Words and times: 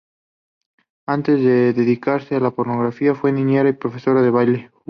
Antes 1.05 1.43
de 1.43 1.73
dedicarse 1.73 2.35
a 2.35 2.39
la 2.39 2.49
pornografía 2.49 3.13
fue 3.13 3.31
niñera 3.31 3.69
y 3.69 3.73
profesora 3.73 4.23
de 4.23 4.31
baile. 4.31 4.71